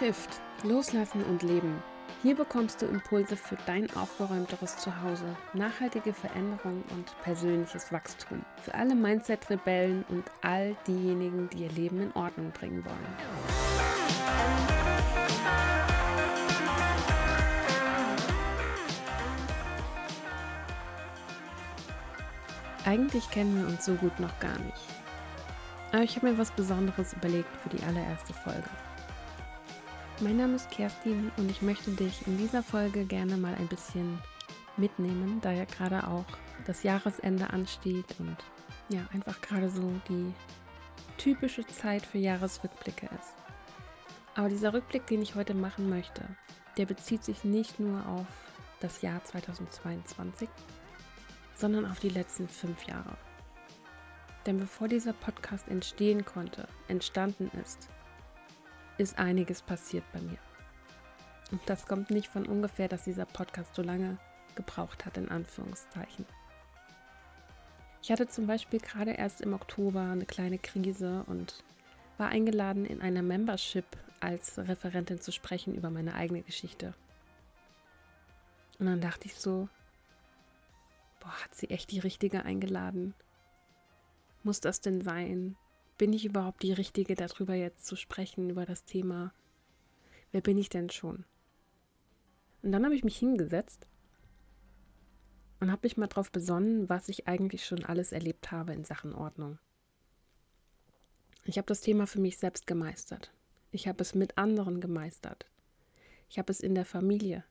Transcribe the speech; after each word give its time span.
Shift, 0.00 0.40
Loslassen 0.62 1.22
und 1.24 1.42
Leben. 1.42 1.82
Hier 2.22 2.34
bekommst 2.34 2.80
du 2.80 2.86
Impulse 2.86 3.36
für 3.36 3.58
dein 3.66 3.94
aufgeräumteres 3.94 4.78
Zuhause, 4.78 5.36
nachhaltige 5.52 6.14
Veränderung 6.14 6.82
und 6.92 7.14
persönliches 7.22 7.92
Wachstum. 7.92 8.42
Für 8.62 8.74
alle 8.74 8.94
Mindset-Rebellen 8.94 10.06
und 10.08 10.24
all 10.40 10.74
diejenigen, 10.86 11.50
die 11.50 11.64
ihr 11.64 11.72
Leben 11.72 12.00
in 12.00 12.12
Ordnung 12.12 12.50
bringen 12.50 12.82
wollen. 12.82 13.06
Eigentlich 22.86 23.30
kennen 23.30 23.60
wir 23.60 23.68
uns 23.68 23.84
so 23.84 23.92
gut 23.96 24.18
noch 24.18 24.40
gar 24.40 24.58
nicht. 24.60 24.80
Aber 25.92 26.04
ich 26.04 26.16
habe 26.16 26.30
mir 26.30 26.38
was 26.38 26.52
Besonderes 26.52 27.12
überlegt 27.12 27.54
für 27.58 27.68
die 27.68 27.82
allererste 27.82 28.32
Folge. 28.32 28.70
Mein 30.22 30.36
Name 30.36 30.56
ist 30.56 30.70
Kerstin 30.70 31.32
und 31.38 31.50
ich 31.50 31.62
möchte 31.62 31.90
dich 31.92 32.26
in 32.26 32.36
dieser 32.36 32.62
Folge 32.62 33.06
gerne 33.06 33.38
mal 33.38 33.54
ein 33.54 33.68
bisschen 33.68 34.18
mitnehmen, 34.76 35.40
da 35.40 35.50
ja 35.50 35.64
gerade 35.64 36.06
auch 36.06 36.26
das 36.66 36.82
Jahresende 36.82 37.48
ansteht 37.48 38.16
und 38.18 38.36
ja, 38.90 39.00
einfach 39.14 39.40
gerade 39.40 39.70
so 39.70 39.90
die 40.10 40.34
typische 41.16 41.66
Zeit 41.66 42.04
für 42.04 42.18
Jahresrückblicke 42.18 43.06
ist. 43.06 43.32
Aber 44.34 44.50
dieser 44.50 44.74
Rückblick, 44.74 45.06
den 45.06 45.22
ich 45.22 45.36
heute 45.36 45.54
machen 45.54 45.88
möchte, 45.88 46.22
der 46.76 46.84
bezieht 46.84 47.24
sich 47.24 47.42
nicht 47.42 47.80
nur 47.80 48.06
auf 48.06 48.26
das 48.80 49.00
Jahr 49.00 49.24
2022, 49.24 50.50
sondern 51.54 51.90
auf 51.90 51.98
die 51.98 52.10
letzten 52.10 52.46
fünf 52.46 52.86
Jahre. 52.86 53.16
Denn 54.44 54.58
bevor 54.58 54.86
dieser 54.86 55.14
Podcast 55.14 55.66
entstehen 55.68 56.26
konnte, 56.26 56.68
entstanden 56.88 57.50
ist, 57.62 57.88
ist 59.00 59.18
einiges 59.18 59.62
passiert 59.62 60.04
bei 60.12 60.20
mir. 60.20 60.38
Und 61.50 61.60
das 61.66 61.86
kommt 61.86 62.10
nicht 62.10 62.28
von 62.28 62.46
ungefähr, 62.46 62.86
dass 62.86 63.04
dieser 63.04 63.24
Podcast 63.24 63.74
so 63.74 63.82
lange 63.82 64.18
gebraucht 64.54 65.06
hat, 65.06 65.16
in 65.16 65.28
Anführungszeichen. 65.28 66.26
Ich 68.02 68.10
hatte 68.10 68.28
zum 68.28 68.46
Beispiel 68.46 68.80
gerade 68.80 69.12
erst 69.12 69.40
im 69.40 69.52
Oktober 69.52 70.02
eine 70.02 70.26
kleine 70.26 70.58
Krise 70.58 71.24
und 71.26 71.62
war 72.18 72.28
eingeladen, 72.28 72.84
in 72.84 73.00
einer 73.00 73.22
Membership 73.22 73.84
als 74.20 74.58
Referentin 74.58 75.20
zu 75.20 75.32
sprechen 75.32 75.74
über 75.74 75.90
meine 75.90 76.14
eigene 76.14 76.42
Geschichte. 76.42 76.94
Und 78.78 78.86
dann 78.86 79.00
dachte 79.00 79.26
ich 79.26 79.34
so, 79.34 79.68
boah, 81.20 81.32
hat 81.42 81.54
sie 81.54 81.70
echt 81.70 81.90
die 81.90 82.00
Richtige 82.00 82.44
eingeladen? 82.44 83.14
Muss 84.42 84.60
das 84.60 84.80
denn 84.80 85.02
sein? 85.02 85.56
Bin 86.00 86.14
ich 86.14 86.24
überhaupt 86.24 86.62
die 86.62 86.72
Richtige, 86.72 87.14
darüber 87.14 87.52
jetzt 87.52 87.84
zu 87.84 87.94
sprechen, 87.94 88.48
über 88.48 88.64
das 88.64 88.86
Thema? 88.86 89.34
Wer 90.32 90.40
bin 90.40 90.56
ich 90.56 90.70
denn 90.70 90.88
schon? 90.88 91.26
Und 92.62 92.72
dann 92.72 92.86
habe 92.86 92.94
ich 92.94 93.04
mich 93.04 93.18
hingesetzt 93.18 93.86
und 95.60 95.70
habe 95.70 95.80
mich 95.82 95.98
mal 95.98 96.06
darauf 96.06 96.32
besonnen, 96.32 96.88
was 96.88 97.10
ich 97.10 97.28
eigentlich 97.28 97.66
schon 97.66 97.84
alles 97.84 98.12
erlebt 98.12 98.50
habe 98.50 98.72
in 98.72 98.82
Sachen 98.82 99.14
Ordnung. 99.14 99.58
Ich 101.44 101.58
habe 101.58 101.66
das 101.66 101.82
Thema 101.82 102.06
für 102.06 102.18
mich 102.18 102.38
selbst 102.38 102.66
gemeistert. 102.66 103.30
Ich 103.70 103.86
habe 103.86 104.00
es 104.00 104.14
mit 104.14 104.38
anderen 104.38 104.80
gemeistert. 104.80 105.44
Ich 106.30 106.38
habe 106.38 106.50
es 106.50 106.60
in 106.60 106.74
der 106.74 106.86
Familie. 106.86 107.44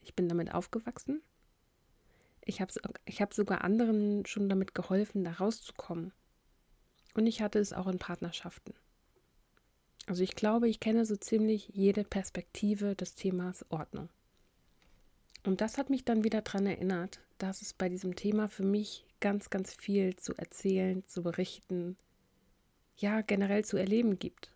Ich 0.00 0.14
bin 0.14 0.26
damit 0.26 0.54
aufgewachsen. 0.54 1.20
Ich 2.46 2.62
habe 2.62 2.72
ich 3.04 3.20
hab 3.20 3.34
sogar 3.34 3.62
anderen 3.62 4.24
schon 4.24 4.48
damit 4.48 4.74
geholfen, 4.74 5.22
da 5.22 5.32
rauszukommen. 5.32 6.14
Und 7.14 7.26
ich 7.26 7.42
hatte 7.42 7.58
es 7.58 7.72
auch 7.72 7.86
in 7.86 7.98
Partnerschaften. 7.98 8.74
Also 10.06 10.22
ich 10.22 10.34
glaube, 10.34 10.68
ich 10.68 10.80
kenne 10.80 11.04
so 11.06 11.16
ziemlich 11.16 11.68
jede 11.72 12.04
Perspektive 12.04 12.96
des 12.96 13.14
Themas 13.14 13.64
Ordnung. 13.70 14.08
Und 15.44 15.60
das 15.60 15.78
hat 15.78 15.90
mich 15.90 16.04
dann 16.04 16.24
wieder 16.24 16.42
daran 16.42 16.66
erinnert, 16.66 17.20
dass 17.38 17.62
es 17.62 17.72
bei 17.72 17.88
diesem 17.88 18.14
Thema 18.14 18.48
für 18.48 18.62
mich 18.64 19.04
ganz, 19.20 19.50
ganz 19.50 19.74
viel 19.74 20.16
zu 20.16 20.34
erzählen, 20.36 21.04
zu 21.04 21.22
berichten, 21.22 21.96
ja, 22.96 23.20
generell 23.20 23.64
zu 23.64 23.76
erleben 23.76 24.18
gibt. 24.18 24.54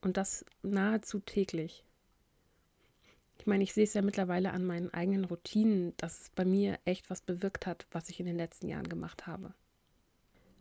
Und 0.00 0.16
das 0.16 0.44
nahezu 0.62 1.20
täglich. 1.20 1.84
Ich 3.38 3.46
meine, 3.46 3.64
ich 3.64 3.74
sehe 3.74 3.84
es 3.84 3.94
ja 3.94 4.02
mittlerweile 4.02 4.52
an 4.52 4.64
meinen 4.64 4.92
eigenen 4.92 5.24
Routinen, 5.24 5.94
dass 5.96 6.22
es 6.22 6.30
bei 6.30 6.44
mir 6.44 6.78
echt 6.84 7.10
was 7.10 7.20
bewirkt 7.20 7.66
hat, 7.66 7.86
was 7.90 8.08
ich 8.08 8.18
in 8.18 8.26
den 8.26 8.36
letzten 8.36 8.68
Jahren 8.68 8.88
gemacht 8.88 9.26
habe. 9.26 9.54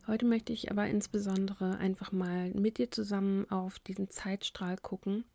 Heute 0.08 0.26
möchte 0.28 0.54
ich 0.54 0.70
aber 0.70 0.86
insbesondere 0.86 1.80
einfach 1.80 2.12
mal 2.12 2.52
mit 2.52 2.78
dir 2.78 2.92
zusammen 2.92 3.50
auf 3.50 3.80
diesen 3.80 4.08
Zeitstrahl 4.12 4.78
gucken 4.78 5.26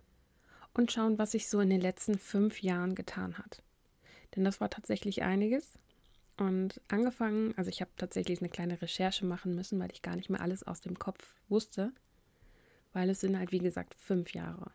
und 0.75 0.93
schauen, 0.93 1.19
was 1.19 1.33
sich 1.33 1.49
so 1.49 1.59
in 1.59 1.71
den 1.71 1.81
letzten 1.81 2.19
fünf 2.19 2.63
Jahren 2.63 2.95
getan 2.95 3.37
hat. 3.37 3.65
Denn 4.37 4.45
das 4.45 4.61
war 4.61 4.71
tatsächlich 4.71 5.23
einiges. 5.23 5.77
Und 6.37 6.81
angefangen, 6.87 7.53
also 7.57 7.69
ich 7.69 7.81
habe 7.81 7.91
tatsächlich 7.97 8.41
eine 8.41 8.49
kleine 8.49 8.81
Recherche 8.81 9.27
machen 9.27 9.57
müssen, 9.57 9.81
weil 9.81 9.91
ich 9.91 10.03
gar 10.03 10.15
nicht 10.15 10.31
mehr 10.31 10.41
alles 10.41 10.63
aus 10.63 10.81
dem 10.81 10.99
Kopf 11.01 11.35
wusste, 11.49 11.93
weil 12.93 13.11
es 13.11 13.21
sind 13.21 13.37
halt, 13.37 13.51
wie 13.51 13.59
gesagt, 13.59 13.97
fünf 13.97 14.33
Jahre. 14.35 14.71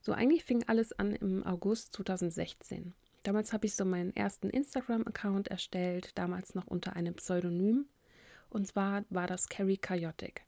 So, 0.00 0.12
eigentlich 0.12 0.44
fing 0.44 0.64
alles 0.66 0.92
an 0.92 1.14
im 1.14 1.46
August 1.46 1.94
2016. 1.94 2.92
Damals 3.22 3.52
habe 3.52 3.66
ich 3.66 3.76
so 3.76 3.84
meinen 3.84 4.14
ersten 4.16 4.50
Instagram-Account 4.50 5.46
erstellt, 5.46 6.18
damals 6.18 6.56
noch 6.56 6.66
unter 6.66 6.96
einem 6.96 7.14
Pseudonym 7.14 7.86
und 8.50 8.66
zwar 8.66 9.04
war 9.10 9.26
das 9.26 9.48
Carrie 9.48 9.76
Chaotic. 9.76 10.44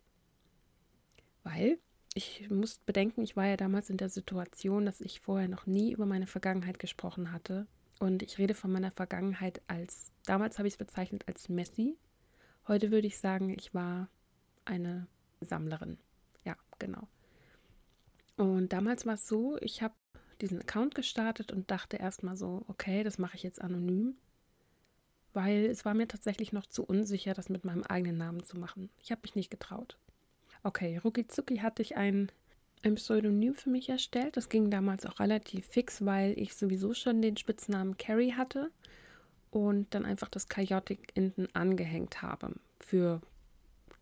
Weil 1.43 1.79
ich 2.15 2.51
muss 2.51 2.79
bedenken, 2.79 3.23
ich 3.23 3.37
war 3.37 3.47
ja 3.47 3.57
damals 3.57 3.91
in 3.91 3.97
der 3.97 4.09
Situation, 4.09 4.85
dass 4.85 5.01
ich 5.01 5.21
vorher 5.21 5.49
noch 5.49 5.67
nie 5.67 5.93
über 5.93 6.07
meine 6.07 6.27
Vergangenheit 6.27 6.79
gesprochen 6.79 7.33
hatte. 7.33 7.67
Und 7.99 8.23
ich 8.23 8.39
rede 8.39 8.55
von 8.55 8.73
meiner 8.73 8.91
Vergangenheit 8.91 9.61
als, 9.69 10.13
damals 10.25 10.59
habe 10.59 10.67
ich 10.67 10.75
es 10.75 10.79
bezeichnet 10.79 11.25
als 11.29 11.49
Messi. 11.49 11.97
Heute 12.67 12.91
würde 12.91 13.07
ich 13.07 13.19
sagen, 13.19 13.51
ich 13.51 13.75
war 13.75 14.09
eine 14.65 15.07
Sammlerin. 15.41 15.99
Ja, 16.45 16.57
genau. 16.79 17.07
Und 18.37 18.73
damals 18.73 19.07
war 19.07 19.15
es 19.15 19.29
so, 19.29 19.59
ich 19.61 19.83
habe 19.83 19.95
diesen 20.41 20.61
Account 20.61 20.95
gestartet 20.95 21.53
und 21.53 21.71
dachte 21.71 21.99
erstmal 21.99 22.37
so, 22.37 22.65
okay, 22.69 23.05
das 23.05 23.19
mache 23.19 23.37
ich 23.37 23.43
jetzt 23.43 23.61
anonym 23.61 24.17
weil 25.33 25.67
es 25.67 25.85
war 25.85 25.95
mir 25.95 26.09
tatsächlich 26.09 26.53
noch 26.53 26.67
zu 26.67 26.85
unsicher, 26.85 27.35
das 27.35 27.49
mit 27.49 27.65
meinem 27.65 27.83
eigenen 27.85 28.19
Namen 28.19 28.43
zu 28.43 28.59
machen. 28.59 28.91
Ich 28.99 29.11
habe 29.11 29.23
mich 29.23 29.35
nicht 29.35 29.51
getraut. 29.51 29.99
Okay, 30.63 30.99
rucki 30.99 31.25
hatte 31.59 31.83
ich 31.83 31.97
ein, 31.97 32.31
ein 32.83 32.97
Pseudonym 32.97 33.55
für 33.55 33.71
mich 33.71 33.89
erstellt. 33.89 34.37
Das 34.37 34.49
ging 34.49 34.71
damals 34.71 35.07
auch 35.07 35.21
relativ 35.21 35.67
fix, 35.67 36.05
weil 36.05 36.39
ich 36.39 36.55
sowieso 36.55 36.95
schon 36.95 37.23
den 37.23 37.37
Spitznamen 37.37 37.97
Carrie 37.97 38.33
hatte 38.33 38.71
und 39.51 39.95
dann 39.95 40.05
einfach 40.05 40.29
das 40.29 40.49
Chaotic 40.49 41.13
hinten 41.15 41.49
angehängt 41.55 42.23
habe 42.23 42.55
für 42.81 43.21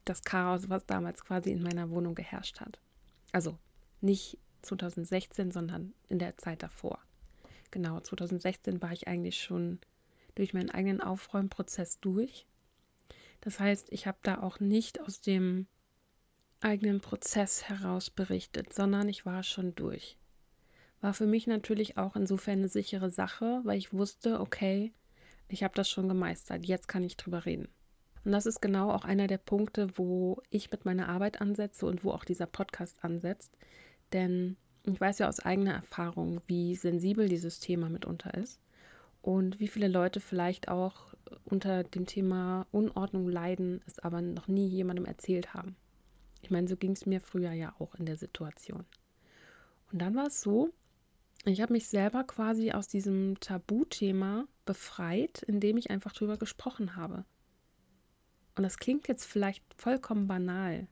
das 0.04 0.22
Chaos, 0.22 0.68
was 0.68 0.86
damals 0.86 1.24
quasi 1.24 1.50
in 1.50 1.62
meiner 1.62 1.90
Wohnung 1.90 2.14
geherrscht 2.14 2.60
hat. 2.60 2.78
Also 3.32 3.58
nicht 4.00 4.38
2016, 4.62 5.50
sondern 5.50 5.92
in 6.08 6.18
der 6.18 6.36
Zeit 6.38 6.62
davor. 6.62 6.98
Genau, 7.70 8.00
2016 8.00 8.80
war 8.82 8.92
ich 8.92 9.06
eigentlich 9.06 9.40
schon 9.40 9.78
durch 10.38 10.54
meinen 10.54 10.70
eigenen 10.70 11.00
Aufräumprozess 11.00 11.98
durch. 12.00 12.46
Das 13.40 13.60
heißt, 13.60 13.88
ich 13.90 14.06
habe 14.06 14.18
da 14.22 14.40
auch 14.40 14.60
nicht 14.60 15.00
aus 15.00 15.20
dem 15.20 15.66
eigenen 16.60 17.00
Prozess 17.00 17.68
heraus 17.68 18.10
berichtet, 18.10 18.72
sondern 18.72 19.08
ich 19.08 19.26
war 19.26 19.42
schon 19.42 19.74
durch. 19.74 20.16
War 21.00 21.12
für 21.12 21.26
mich 21.26 21.46
natürlich 21.46 21.96
auch 21.96 22.16
insofern 22.16 22.60
eine 22.60 22.68
sichere 22.68 23.10
Sache, 23.10 23.60
weil 23.64 23.78
ich 23.78 23.92
wusste, 23.92 24.40
okay, 24.40 24.92
ich 25.48 25.62
habe 25.62 25.74
das 25.74 25.90
schon 25.90 26.08
gemeistert, 26.08 26.66
jetzt 26.66 26.88
kann 26.88 27.04
ich 27.04 27.16
drüber 27.16 27.44
reden. 27.44 27.68
Und 28.24 28.32
das 28.32 28.46
ist 28.46 28.60
genau 28.60 28.90
auch 28.90 29.04
einer 29.04 29.26
der 29.26 29.38
Punkte, 29.38 29.88
wo 29.96 30.42
ich 30.50 30.70
mit 30.70 30.84
meiner 30.84 31.08
Arbeit 31.08 31.40
ansetze 31.40 31.86
und 31.86 32.04
wo 32.04 32.10
auch 32.10 32.24
dieser 32.24 32.46
Podcast 32.46 33.02
ansetzt. 33.02 33.56
Denn 34.12 34.56
ich 34.84 35.00
weiß 35.00 35.18
ja 35.18 35.28
aus 35.28 35.40
eigener 35.40 35.74
Erfahrung, 35.74 36.40
wie 36.46 36.74
sensibel 36.74 37.28
dieses 37.28 37.60
Thema 37.60 37.88
mitunter 37.88 38.34
ist 38.34 38.60
und 39.22 39.60
wie 39.60 39.68
viele 39.68 39.88
Leute 39.88 40.20
vielleicht 40.20 40.68
auch 40.68 41.14
unter 41.44 41.84
dem 41.84 42.06
Thema 42.06 42.66
Unordnung 42.70 43.28
leiden, 43.28 43.80
es 43.86 43.98
aber 43.98 44.22
noch 44.22 44.48
nie 44.48 44.68
jemandem 44.68 45.04
erzählt 45.04 45.54
haben. 45.54 45.76
Ich 46.42 46.50
meine, 46.50 46.68
so 46.68 46.76
ging 46.76 46.92
es 46.92 47.06
mir 47.06 47.20
früher 47.20 47.52
ja 47.52 47.74
auch 47.78 47.94
in 47.96 48.06
der 48.06 48.16
Situation. 48.16 48.84
Und 49.92 50.00
dann 50.00 50.14
war 50.14 50.26
es 50.26 50.40
so, 50.40 50.70
ich 51.44 51.60
habe 51.60 51.72
mich 51.72 51.88
selber 51.88 52.24
quasi 52.24 52.72
aus 52.72 52.88
diesem 52.88 53.38
Tabuthema 53.40 54.46
befreit, 54.64 55.42
indem 55.42 55.76
ich 55.76 55.90
einfach 55.90 56.12
drüber 56.12 56.36
gesprochen 56.36 56.96
habe. 56.96 57.24
Und 58.56 58.62
das 58.64 58.78
klingt 58.78 59.08
jetzt 59.08 59.24
vielleicht 59.24 59.62
vollkommen 59.74 60.26
banal, 60.26 60.88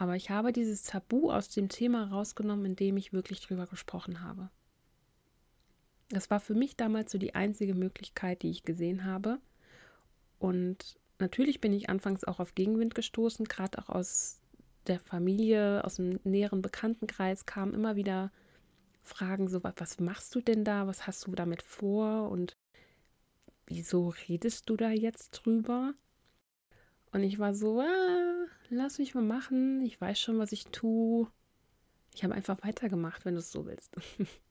aber 0.00 0.16
ich 0.16 0.30
habe 0.30 0.52
dieses 0.52 0.82
Tabu 0.82 1.30
aus 1.30 1.50
dem 1.50 1.68
Thema 1.68 2.08
rausgenommen, 2.08 2.64
indem 2.64 2.96
ich 2.96 3.12
wirklich 3.12 3.40
drüber 3.40 3.66
gesprochen 3.66 4.22
habe. 4.22 4.50
Das 6.10 6.28
war 6.28 6.40
für 6.40 6.54
mich 6.54 6.76
damals 6.76 7.12
so 7.12 7.18
die 7.18 7.34
einzige 7.34 7.74
Möglichkeit, 7.74 8.42
die 8.42 8.50
ich 8.50 8.64
gesehen 8.64 9.04
habe. 9.04 9.38
Und 10.38 10.98
natürlich 11.18 11.60
bin 11.60 11.72
ich 11.72 11.88
anfangs 11.88 12.24
auch 12.24 12.40
auf 12.40 12.54
Gegenwind 12.54 12.94
gestoßen, 12.94 13.46
gerade 13.46 13.78
auch 13.78 13.88
aus 13.88 14.40
der 14.86 14.98
Familie, 14.98 15.84
aus 15.84 15.96
dem 15.96 16.18
näheren 16.24 16.62
Bekanntenkreis 16.62 17.46
kamen 17.46 17.74
immer 17.74 17.96
wieder 17.96 18.32
Fragen, 19.02 19.48
so 19.48 19.62
was 19.62 20.00
machst 20.00 20.34
du 20.34 20.40
denn 20.40 20.64
da, 20.64 20.86
was 20.86 21.06
hast 21.06 21.26
du 21.26 21.32
damit 21.32 21.62
vor 21.62 22.28
und 22.28 22.56
wieso 23.66 24.08
redest 24.28 24.68
du 24.68 24.76
da 24.76 24.90
jetzt 24.90 25.30
drüber? 25.30 25.94
Und 27.12 27.22
ich 27.22 27.38
war 27.38 27.54
so, 27.54 27.80
ah, 27.80 28.46
lass 28.68 28.98
mich 28.98 29.14
mal 29.14 29.22
machen, 29.22 29.82
ich 29.82 30.00
weiß 30.00 30.18
schon, 30.18 30.38
was 30.38 30.52
ich 30.52 30.66
tue. 30.66 31.28
Ich 32.14 32.24
habe 32.24 32.34
einfach 32.34 32.62
weitergemacht, 32.62 33.24
wenn 33.24 33.34
du 33.34 33.40
es 33.40 33.52
so 33.52 33.66
willst. 33.66 33.94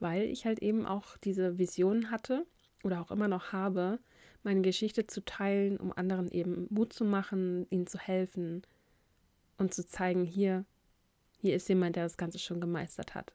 Weil 0.00 0.24
ich 0.24 0.46
halt 0.46 0.60
eben 0.60 0.86
auch 0.86 1.16
diese 1.18 1.58
Vision 1.58 2.10
hatte 2.10 2.46
oder 2.82 3.00
auch 3.00 3.10
immer 3.10 3.28
noch 3.28 3.52
habe, 3.52 3.98
meine 4.42 4.62
Geschichte 4.62 5.06
zu 5.06 5.24
teilen, 5.24 5.76
um 5.76 5.92
anderen 5.92 6.30
eben 6.30 6.66
Mut 6.70 6.92
zu 6.92 7.04
machen, 7.04 7.66
ihnen 7.70 7.86
zu 7.86 7.98
helfen 7.98 8.62
und 9.58 9.74
zu 9.74 9.86
zeigen, 9.86 10.24
hier, 10.24 10.64
hier 11.38 11.54
ist 11.54 11.68
jemand, 11.68 11.96
der 11.96 12.04
das 12.04 12.16
Ganze 12.16 12.38
schon 12.38 12.60
gemeistert 12.60 13.14
hat. 13.14 13.34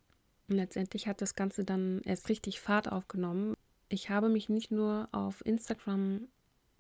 Und 0.50 0.56
letztendlich 0.56 1.08
hat 1.08 1.22
das 1.22 1.36
Ganze 1.36 1.64
dann 1.64 2.02
erst 2.04 2.30
richtig 2.30 2.60
Fahrt 2.60 2.92
aufgenommen. 2.92 3.56
Ich 3.90 4.10
habe 4.10 4.30
mich 4.30 4.50
nicht 4.50 4.72
nur 4.72 5.08
auf 5.12 5.46
Instagram 5.46 6.28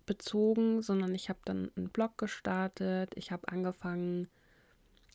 bezogen, 0.06 0.81
sondern 0.81 1.14
ich 1.16 1.30
habe 1.30 1.40
dann 1.46 1.72
einen 1.76 1.90
Blog 1.90 2.18
gestartet. 2.18 3.12
Ich 3.16 3.31
habe 3.31 3.48
angefangen, 3.48 4.28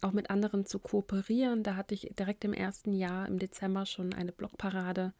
auch 0.00 0.12
mit 0.12 0.30
anderen 0.30 0.66
zu 0.66 0.78
kooperieren. 0.78 1.62
Da 1.62 1.76
hatte 1.76 1.94
ich 1.94 2.12
direkt 2.18 2.44
im 2.44 2.52
ersten 2.52 2.92
Jahr 2.92 3.26
im 3.26 3.38
Dezember 3.38 3.86
schon 3.86 4.12
eine 4.12 4.32
Blogparade. 4.32 5.12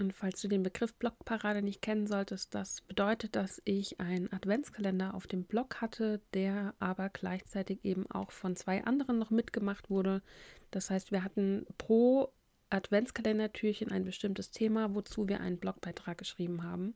Und 0.00 0.14
falls 0.14 0.40
du 0.40 0.48
den 0.48 0.62
Begriff 0.62 0.94
Blogparade 0.94 1.60
nicht 1.62 1.82
kennen 1.82 2.06
solltest, 2.06 2.54
das 2.54 2.80
bedeutet, 2.80 3.36
dass 3.36 3.60
ich 3.64 4.00
einen 4.00 4.32
Adventskalender 4.32 5.14
auf 5.14 5.26
dem 5.26 5.44
Blog 5.44 5.80
hatte, 5.82 6.20
der 6.32 6.74
aber 6.78 7.10
gleichzeitig 7.10 7.84
eben 7.84 8.10
auch 8.10 8.30
von 8.30 8.56
zwei 8.56 8.84
anderen 8.84 9.18
noch 9.18 9.30
mitgemacht 9.30 9.90
wurde. 9.90 10.22
Das 10.70 10.88
heißt, 10.88 11.12
wir 11.12 11.22
hatten 11.22 11.66
pro 11.76 12.32
Adventskalendertürchen 12.70 13.90
ein 13.90 14.04
bestimmtes 14.04 14.50
Thema, 14.52 14.94
wozu 14.94 15.28
wir 15.28 15.40
einen 15.40 15.58
Blogbeitrag 15.58 16.16
geschrieben 16.16 16.62
haben. 16.62 16.94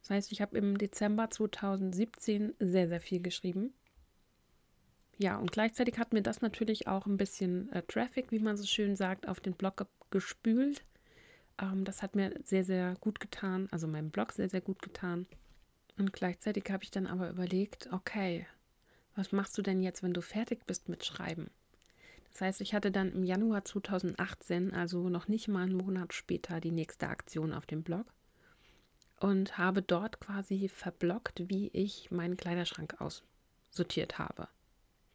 Das 0.00 0.10
heißt, 0.10 0.32
ich 0.32 0.42
habe 0.42 0.58
im 0.58 0.76
Dezember 0.76 1.30
2017 1.30 2.54
sehr, 2.58 2.88
sehr 2.88 3.00
viel 3.00 3.22
geschrieben. 3.22 3.72
Ja, 5.22 5.36
und 5.38 5.52
gleichzeitig 5.52 5.98
hat 5.98 6.12
mir 6.12 6.20
das 6.20 6.40
natürlich 6.42 6.88
auch 6.88 7.06
ein 7.06 7.16
bisschen 7.16 7.70
äh, 7.70 7.84
Traffic, 7.84 8.32
wie 8.32 8.40
man 8.40 8.56
so 8.56 8.66
schön 8.66 8.96
sagt, 8.96 9.28
auf 9.28 9.38
den 9.38 9.52
Blog 9.52 9.86
gespült. 10.10 10.82
Ähm, 11.60 11.84
das 11.84 12.02
hat 12.02 12.16
mir 12.16 12.34
sehr, 12.42 12.64
sehr 12.64 12.96
gut 12.98 13.20
getan, 13.20 13.68
also 13.70 13.86
meinem 13.86 14.10
Blog 14.10 14.32
sehr, 14.32 14.48
sehr 14.48 14.60
gut 14.60 14.82
getan. 14.82 15.28
Und 15.96 16.12
gleichzeitig 16.12 16.64
habe 16.70 16.82
ich 16.82 16.90
dann 16.90 17.06
aber 17.06 17.30
überlegt, 17.30 17.88
okay, 17.92 18.48
was 19.14 19.30
machst 19.30 19.56
du 19.56 19.62
denn 19.62 19.80
jetzt, 19.80 20.02
wenn 20.02 20.12
du 20.12 20.22
fertig 20.22 20.66
bist 20.66 20.88
mit 20.88 21.04
Schreiben? 21.04 21.52
Das 22.32 22.40
heißt, 22.40 22.60
ich 22.60 22.74
hatte 22.74 22.90
dann 22.90 23.12
im 23.12 23.22
Januar 23.22 23.64
2018, 23.64 24.74
also 24.74 25.08
noch 25.08 25.28
nicht 25.28 25.46
mal 25.46 25.62
einen 25.62 25.76
Monat 25.76 26.14
später, 26.14 26.58
die 26.58 26.72
nächste 26.72 27.06
Aktion 27.06 27.52
auf 27.52 27.66
dem 27.66 27.84
Blog 27.84 28.06
und 29.20 29.56
habe 29.56 29.82
dort 29.82 30.18
quasi 30.18 30.68
verblockt, 30.68 31.48
wie 31.48 31.68
ich 31.68 32.10
meinen 32.10 32.36
Kleiderschrank 32.36 33.00
aussortiert 33.00 34.18
habe. 34.18 34.48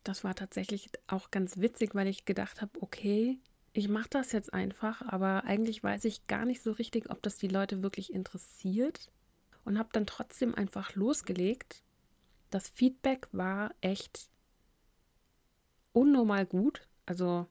Das 0.08 0.24
war 0.24 0.36
tatsächlich 0.36 0.90
auch 1.08 1.32
ganz 1.32 1.58
witzig, 1.58 1.94
weil 1.94 2.08
ich 2.08 2.24
gedacht 2.24 2.62
habe, 2.62 2.82
okay, 2.82 3.40
ich 3.74 3.90
mache 3.90 4.08
das 4.10 4.32
jetzt 4.32 4.54
einfach, 4.54 5.02
aber 5.02 5.44
eigentlich 5.44 5.84
weiß 5.84 6.06
ich 6.06 6.28
gar 6.28 6.46
nicht 6.46 6.62
so 6.64 6.72
richtig, 6.72 7.10
ob 7.10 7.22
das 7.22 7.36
die 7.36 7.50
Leute 7.50 7.84
wirklich 7.84 8.14
interessiert 8.14 9.12
und 9.66 9.78
habe 9.78 9.90
dann 9.92 10.06
trotzdem 10.06 10.56
einfach 10.56 10.96
losgelegt. 10.96 11.84
Das 12.52 12.70
Feedback 12.70 13.28
war 13.34 13.76
echt 13.82 14.30
unnormal 15.92 16.46
gut. 16.46 16.88
Also 17.06 17.46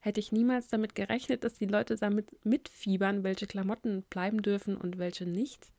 hätte 0.00 0.20
ich 0.20 0.32
niemals 0.32 0.68
damit 0.68 0.94
gerechnet, 0.94 1.44
dass 1.44 1.54
die 1.54 1.64
Leute 1.64 1.96
damit 1.96 2.44
mitfiebern, 2.44 3.24
welche 3.24 3.46
Klamotten 3.46 4.02
bleiben 4.02 4.42
dürfen 4.42 4.76
und 4.76 4.98
welche 4.98 5.24
nicht. 5.24 5.72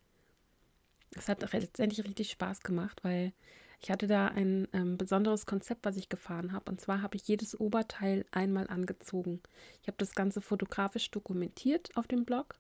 Es 1.16 1.30
hat 1.30 1.44
letztendlich 1.54 2.04
richtig 2.04 2.32
Spaß 2.32 2.62
gemacht, 2.62 3.04
weil 3.04 3.34
ich 3.82 3.90
hatte 3.90 4.06
da 4.06 4.28
ein 4.28 4.68
ähm, 4.74 4.98
besonderes 4.98 5.48
Konzept, 5.48 5.86
was 5.86 5.98
ich 5.98 6.08
gefahren 6.08 6.52
habe. 6.52 6.70
Und 6.70 6.80
zwar 6.80 7.02
habe 7.02 7.16
ich 7.16 7.28
jedes 7.28 7.60
Oberteil 7.60 8.26
einmal 8.32 8.68
angezogen. 8.68 9.42
Ich 9.82 9.88
habe 9.88 9.98
das 9.98 10.14
Ganze 10.14 10.40
fotografisch 10.40 11.10
dokumentiert 11.10 11.90
auf 11.96 12.08
dem 12.08 12.24
Blog 12.24 12.56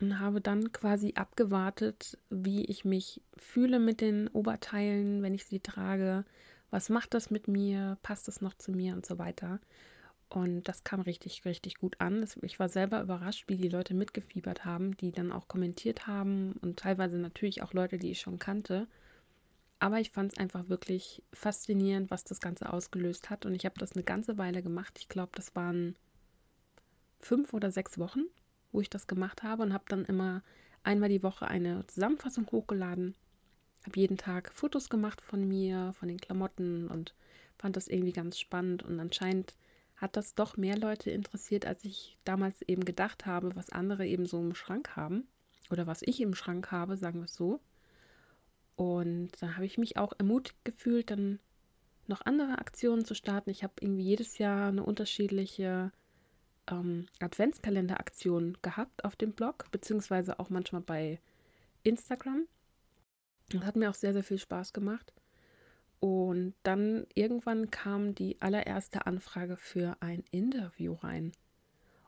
und 0.00 0.20
habe 0.20 0.42
dann 0.42 0.70
quasi 0.72 1.14
abgewartet, 1.16 2.18
wie 2.28 2.66
ich 2.66 2.84
mich 2.84 3.22
fühle 3.36 3.78
mit 3.80 4.02
den 4.02 4.28
Oberteilen, 4.28 5.22
wenn 5.22 5.34
ich 5.34 5.46
sie 5.46 5.60
trage. 5.60 6.24
Was 6.70 6.90
macht 6.90 7.14
das 7.14 7.30
mit 7.30 7.48
mir? 7.48 7.96
Passt 8.02 8.28
das 8.28 8.42
noch 8.42 8.54
zu 8.54 8.70
mir 8.70 8.92
und 8.92 9.06
so 9.06 9.18
weiter? 9.18 9.60
Und 10.28 10.68
das 10.68 10.84
kam 10.84 11.00
richtig, 11.00 11.46
richtig 11.46 11.76
gut 11.76 11.98
an. 12.00 12.26
Ich 12.42 12.60
war 12.60 12.68
selber 12.68 13.00
überrascht, 13.00 13.48
wie 13.48 13.56
die 13.56 13.70
Leute 13.70 13.94
mitgefiebert 13.94 14.66
haben, 14.66 14.94
die 14.98 15.12
dann 15.12 15.32
auch 15.32 15.48
kommentiert 15.48 16.06
haben 16.06 16.52
und 16.60 16.78
teilweise 16.78 17.16
natürlich 17.16 17.62
auch 17.62 17.72
Leute, 17.72 17.96
die 17.96 18.10
ich 18.10 18.20
schon 18.20 18.38
kannte. 18.38 18.86
Aber 19.80 20.00
ich 20.00 20.10
fand 20.10 20.32
es 20.32 20.38
einfach 20.38 20.68
wirklich 20.68 21.22
faszinierend, 21.32 22.10
was 22.10 22.24
das 22.24 22.40
Ganze 22.40 22.72
ausgelöst 22.72 23.30
hat. 23.30 23.46
Und 23.46 23.54
ich 23.54 23.64
habe 23.64 23.78
das 23.78 23.92
eine 23.92 24.02
ganze 24.02 24.36
Weile 24.38 24.62
gemacht. 24.62 24.98
Ich 24.98 25.08
glaube, 25.08 25.32
das 25.34 25.54
waren 25.54 25.96
fünf 27.20 27.52
oder 27.52 27.70
sechs 27.70 27.98
Wochen, 27.98 28.22
wo 28.72 28.80
ich 28.80 28.90
das 28.90 29.06
gemacht 29.06 29.42
habe 29.42 29.62
und 29.62 29.72
habe 29.72 29.84
dann 29.88 30.04
immer 30.04 30.42
einmal 30.82 31.08
die 31.08 31.22
Woche 31.22 31.46
eine 31.46 31.86
Zusammenfassung 31.86 32.50
hochgeladen. 32.50 33.14
Habe 33.86 34.00
jeden 34.00 34.16
Tag 34.16 34.52
Fotos 34.52 34.88
gemacht 34.88 35.20
von 35.20 35.46
mir, 35.46 35.92
von 35.98 36.08
den 36.08 36.20
Klamotten 36.20 36.88
und 36.88 37.14
fand 37.56 37.76
das 37.76 37.88
irgendwie 37.88 38.12
ganz 38.12 38.38
spannend. 38.38 38.82
Und 38.82 38.98
anscheinend 38.98 39.54
hat 39.96 40.16
das 40.16 40.34
doch 40.34 40.56
mehr 40.56 40.76
Leute 40.76 41.10
interessiert, 41.10 41.66
als 41.66 41.84
ich 41.84 42.18
damals 42.24 42.62
eben 42.62 42.84
gedacht 42.84 43.26
habe, 43.26 43.54
was 43.54 43.70
andere 43.70 44.06
eben 44.06 44.26
so 44.26 44.40
im 44.40 44.54
Schrank 44.54 44.96
haben. 44.96 45.28
Oder 45.70 45.86
was 45.86 46.02
ich 46.02 46.20
im 46.20 46.34
Schrank 46.34 46.70
habe, 46.72 46.96
sagen 46.96 47.20
wir 47.20 47.26
es 47.26 47.34
so. 47.34 47.60
Und 48.78 49.30
da 49.40 49.56
habe 49.56 49.66
ich 49.66 49.76
mich 49.76 49.96
auch 49.96 50.12
ermutigt 50.18 50.64
gefühlt, 50.64 51.10
dann 51.10 51.40
noch 52.06 52.20
andere 52.24 52.58
Aktionen 52.58 53.04
zu 53.04 53.14
starten. 53.14 53.50
Ich 53.50 53.64
habe 53.64 53.72
irgendwie 53.80 54.04
jedes 54.04 54.38
Jahr 54.38 54.68
eine 54.68 54.84
unterschiedliche 54.84 55.90
ähm, 56.70 57.08
Adventskalender-Aktion 57.18 58.56
gehabt 58.62 59.04
auf 59.04 59.16
dem 59.16 59.32
Blog, 59.32 59.64
beziehungsweise 59.72 60.38
auch 60.38 60.48
manchmal 60.48 60.82
bei 60.82 61.18
Instagram. 61.82 62.46
Das 63.48 63.64
hat 63.64 63.74
mir 63.74 63.90
auch 63.90 63.94
sehr, 63.94 64.12
sehr 64.12 64.22
viel 64.22 64.38
Spaß 64.38 64.72
gemacht. 64.72 65.12
Und 65.98 66.54
dann 66.62 67.04
irgendwann 67.14 67.72
kam 67.72 68.14
die 68.14 68.40
allererste 68.40 69.06
Anfrage 69.06 69.56
für 69.56 69.96
ein 69.98 70.22
Interview 70.30 70.92
rein. 70.92 71.32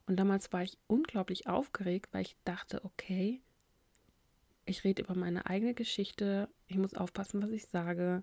Und 0.07 0.21
damals 0.21 0.53
war 0.53 0.63
ich 0.63 0.79
unglaublich 0.87 1.49
aufgeregt, 1.49 2.11
weil 2.13 2.23
ich 2.23 2.37
dachte, 2.45 2.85
okay, 2.85 3.43
ich 4.71 4.85
rede 4.85 5.03
über 5.03 5.15
meine 5.15 5.47
eigene 5.47 5.75
Geschichte. 5.75 6.49
Ich 6.69 6.79
muss 6.79 6.95
aufpassen, 6.95 7.43
was 7.43 7.51
ich 7.51 7.67
sage. 7.67 8.23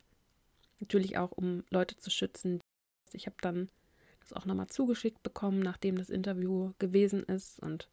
Natürlich 0.80 1.18
auch, 1.18 1.32
um 1.32 1.64
Leute 1.70 1.98
zu 1.98 2.10
schützen. 2.10 2.62
Ich 3.12 3.26
habe 3.26 3.36
dann 3.42 3.70
das 4.22 4.34
auch 4.34 4.46
nochmal 4.46 4.68
zugeschickt 4.68 5.22
bekommen, 5.24 5.60
nachdem 5.60 5.98
das 5.98 6.10
Interview 6.10 6.72
gewesen 6.80 7.24
ist. 7.24 7.60
Und 7.60 7.90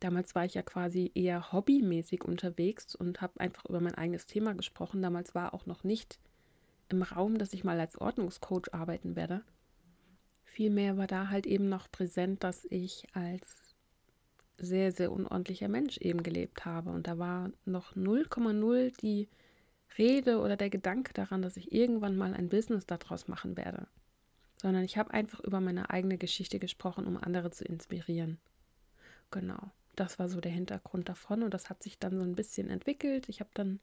damals 0.00 0.34
war 0.34 0.44
ich 0.44 0.54
ja 0.54 0.62
quasi 0.62 1.10
eher 1.14 1.52
hobbymäßig 1.52 2.24
unterwegs 2.24 2.94
und 2.94 3.20
habe 3.20 3.38
einfach 3.40 3.66
über 3.66 3.80
mein 3.80 3.94
eigenes 3.94 4.26
Thema 4.26 4.54
gesprochen. 4.54 5.02
Damals 5.02 5.34
war 5.34 5.54
auch 5.54 5.66
noch 5.66 5.84
nicht 5.84 6.18
im 6.88 7.02
Raum, 7.02 7.38
dass 7.38 7.52
ich 7.52 7.62
mal 7.62 7.78
als 7.78 8.00
Ordnungscoach 8.00 8.72
arbeiten 8.72 9.16
werde. 9.16 9.42
Vielmehr 10.44 10.96
war 10.96 11.06
da 11.06 11.28
halt 11.28 11.46
eben 11.46 11.68
noch 11.68 11.90
präsent, 11.90 12.42
dass 12.42 12.64
ich 12.64 13.06
als 13.14 13.69
sehr, 14.60 14.92
sehr 14.92 15.12
unordentlicher 15.12 15.68
Mensch 15.68 15.98
eben 15.98 16.22
gelebt 16.22 16.64
habe. 16.64 16.90
Und 16.90 17.06
da 17.06 17.18
war 17.18 17.50
noch 17.64 17.96
0,0 17.96 18.96
die 19.00 19.28
Rede 19.98 20.40
oder 20.40 20.56
der 20.56 20.70
Gedanke 20.70 21.12
daran, 21.12 21.42
dass 21.42 21.56
ich 21.56 21.72
irgendwann 21.72 22.16
mal 22.16 22.34
ein 22.34 22.48
Business 22.48 22.86
daraus 22.86 23.28
machen 23.28 23.56
werde. 23.56 23.86
Sondern 24.60 24.84
ich 24.84 24.98
habe 24.98 25.12
einfach 25.12 25.40
über 25.40 25.60
meine 25.60 25.90
eigene 25.90 26.18
Geschichte 26.18 26.58
gesprochen, 26.58 27.06
um 27.06 27.16
andere 27.16 27.50
zu 27.50 27.64
inspirieren. 27.64 28.38
Genau, 29.30 29.70
das 29.96 30.18
war 30.18 30.28
so 30.28 30.40
der 30.40 30.52
Hintergrund 30.52 31.08
davon 31.08 31.42
und 31.42 31.54
das 31.54 31.70
hat 31.70 31.82
sich 31.82 31.98
dann 31.98 32.16
so 32.16 32.22
ein 32.22 32.34
bisschen 32.34 32.68
entwickelt. 32.68 33.28
Ich 33.28 33.40
habe 33.40 33.50
dann 33.54 33.80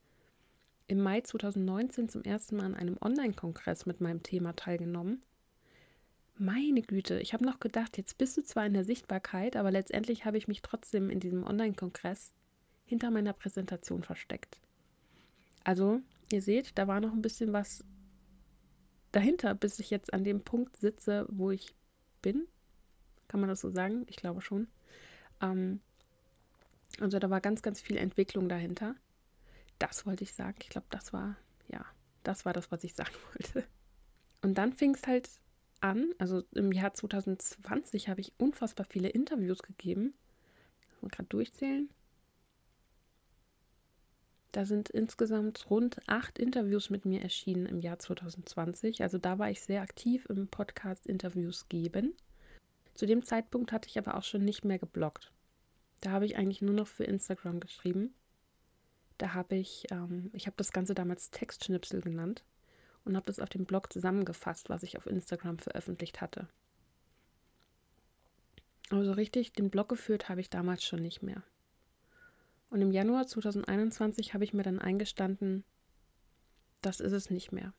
im 0.86 1.00
Mai 1.00 1.20
2019 1.20 2.08
zum 2.08 2.22
ersten 2.22 2.56
Mal 2.56 2.66
an 2.66 2.74
einem 2.74 2.96
Online-Kongress 3.00 3.86
mit 3.86 4.00
meinem 4.00 4.22
Thema 4.22 4.54
teilgenommen 4.54 5.22
meine 6.40 6.82
Güte, 6.82 7.20
ich 7.20 7.32
habe 7.32 7.44
noch 7.44 7.60
gedacht, 7.60 7.96
jetzt 7.96 8.18
bist 8.18 8.36
du 8.36 8.42
zwar 8.42 8.66
in 8.66 8.74
der 8.74 8.84
Sichtbarkeit, 8.84 9.56
aber 9.56 9.70
letztendlich 9.70 10.24
habe 10.24 10.38
ich 10.38 10.48
mich 10.48 10.62
trotzdem 10.62 11.10
in 11.10 11.20
diesem 11.20 11.44
Online-Kongress 11.44 12.32
hinter 12.84 13.10
meiner 13.10 13.32
Präsentation 13.32 14.02
versteckt. 14.02 14.60
Also, 15.64 16.00
ihr 16.32 16.42
seht, 16.42 16.78
da 16.78 16.86
war 16.86 17.00
noch 17.00 17.12
ein 17.12 17.22
bisschen 17.22 17.52
was 17.52 17.84
dahinter, 19.12 19.54
bis 19.54 19.78
ich 19.78 19.90
jetzt 19.90 20.12
an 20.12 20.24
dem 20.24 20.42
Punkt 20.42 20.76
sitze, 20.76 21.26
wo 21.28 21.50
ich 21.50 21.74
bin. 22.22 22.46
Kann 23.26 23.40
man 23.40 23.48
das 23.48 23.60
so 23.60 23.70
sagen? 23.70 24.04
Ich 24.08 24.16
glaube 24.16 24.40
schon. 24.40 24.68
Ähm, 25.40 25.80
also 27.00 27.18
da 27.18 27.30
war 27.30 27.40
ganz, 27.40 27.62
ganz 27.62 27.80
viel 27.80 27.96
Entwicklung 27.96 28.48
dahinter. 28.48 28.94
Das 29.78 30.06
wollte 30.06 30.24
ich 30.24 30.32
sagen. 30.32 30.56
Ich 30.60 30.68
glaube, 30.70 30.86
das 30.90 31.12
war, 31.12 31.36
ja, 31.68 31.84
das 32.22 32.44
war 32.44 32.52
das, 32.52 32.70
was 32.70 32.84
ich 32.84 32.94
sagen 32.96 33.14
wollte. 33.32 33.68
Und 34.42 34.56
dann 34.56 34.72
fing 34.72 34.94
es 34.94 35.06
halt 35.06 35.28
an, 35.80 36.12
also 36.18 36.42
im 36.54 36.72
Jahr 36.72 36.94
2020 36.94 38.08
habe 38.08 38.20
ich 38.20 38.32
unfassbar 38.38 38.86
viele 38.88 39.08
Interviews 39.08 39.62
gegeben. 39.62 40.14
Mal 41.00 41.10
gerade 41.10 41.28
durchzählen. 41.28 41.88
Da 44.52 44.64
sind 44.64 44.88
insgesamt 44.88 45.70
rund 45.70 46.00
acht 46.06 46.38
Interviews 46.38 46.90
mit 46.90 47.04
mir 47.04 47.20
erschienen 47.22 47.66
im 47.66 47.80
Jahr 47.80 47.98
2020. 47.98 49.02
Also 49.02 49.18
da 49.18 49.38
war 49.38 49.50
ich 49.50 49.60
sehr 49.60 49.82
aktiv 49.82 50.26
im 50.28 50.48
Podcast 50.48 51.06
Interviews 51.06 51.68
geben. 51.68 52.14
Zu 52.94 53.06
dem 53.06 53.22
Zeitpunkt 53.22 53.70
hatte 53.70 53.88
ich 53.88 53.98
aber 53.98 54.16
auch 54.16 54.24
schon 54.24 54.44
nicht 54.44 54.64
mehr 54.64 54.78
gebloggt. 54.78 55.32
Da 56.00 56.10
habe 56.10 56.24
ich 56.26 56.36
eigentlich 56.36 56.62
nur 56.62 56.74
noch 56.74 56.88
für 56.88 57.04
Instagram 57.04 57.60
geschrieben. 57.60 58.14
Da 59.18 59.34
habe 59.34 59.56
ich, 59.56 59.84
ähm, 59.90 60.30
ich 60.32 60.46
habe 60.46 60.56
das 60.56 60.72
Ganze 60.72 60.94
damals 60.94 61.30
Textschnipsel 61.30 62.00
genannt 62.00 62.42
und 63.08 63.16
habe 63.16 63.26
das 63.26 63.40
auf 63.40 63.48
dem 63.48 63.64
Blog 63.64 63.92
zusammengefasst, 63.92 64.68
was 64.68 64.82
ich 64.82 64.98
auf 64.98 65.06
Instagram 65.06 65.58
veröffentlicht 65.58 66.20
hatte. 66.20 66.46
Also 68.90 69.12
richtig, 69.12 69.52
den 69.52 69.70
Blog 69.70 69.88
geführt 69.88 70.28
habe 70.28 70.40
ich 70.40 70.50
damals 70.50 70.84
schon 70.84 71.02
nicht 71.02 71.22
mehr. 71.22 71.42
Und 72.70 72.82
im 72.82 72.92
Januar 72.92 73.26
2021 73.26 74.34
habe 74.34 74.44
ich 74.44 74.52
mir 74.52 74.62
dann 74.62 74.78
eingestanden, 74.78 75.64
das 76.82 77.00
ist 77.00 77.12
es 77.12 77.30
nicht 77.30 77.50
mehr. 77.50 77.72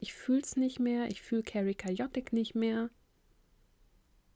Ich 0.00 0.14
fühle 0.14 0.40
es 0.40 0.56
nicht 0.56 0.80
mehr, 0.80 1.06
ich 1.06 1.22
fühle 1.22 1.44
Carrie 1.44 1.74
Chaotic 1.74 2.32
nicht 2.32 2.54
mehr. 2.54 2.90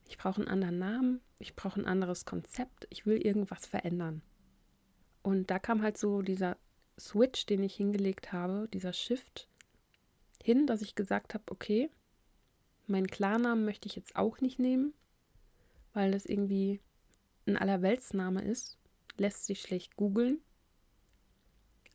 Ich 0.08 0.16
brauche 0.16 0.40
einen 0.40 0.48
anderen 0.48 0.78
Namen, 0.78 1.20
ich 1.40 1.56
brauche 1.56 1.80
ein 1.80 1.86
anderes 1.86 2.24
Konzept, 2.24 2.86
ich 2.90 3.04
will 3.04 3.18
irgendwas 3.18 3.66
verändern. 3.66 4.22
Und 5.22 5.50
da 5.50 5.58
kam 5.58 5.82
halt 5.82 5.98
so 5.98 6.22
dieser 6.22 6.56
Switch, 6.98 7.46
den 7.46 7.64
ich 7.64 7.74
hingelegt 7.74 8.32
habe, 8.32 8.68
dieser 8.72 8.92
Shift 8.92 9.48
hin, 10.46 10.66
dass 10.66 10.82
ich 10.82 10.94
gesagt 10.94 11.34
habe, 11.34 11.44
okay, 11.48 11.90
meinen 12.86 13.08
Klarnamen 13.08 13.64
möchte 13.64 13.88
ich 13.88 13.96
jetzt 13.96 14.16
auch 14.16 14.40
nicht 14.40 14.58
nehmen, 14.58 14.94
weil 15.92 16.12
das 16.12 16.24
irgendwie 16.24 16.80
ein 17.46 17.56
Allerweltsname 17.56 18.42
ist 18.42 18.78
lässt 19.18 19.46
sich 19.46 19.60
schlecht 19.60 19.96
googeln. 19.96 20.40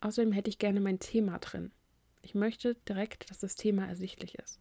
Außerdem 0.02 0.32
hätte 0.32 0.50
ich 0.50 0.60
gerne 0.60 0.80
mein 0.80 1.00
Thema 1.00 1.38
drin. 1.40 1.72
Ich 2.22 2.36
möchte 2.36 2.76
direkt, 2.88 3.30
dass 3.30 3.40
das 3.40 3.56
Thema 3.56 3.88
ersichtlich 3.88 4.36
ist. 4.36 4.60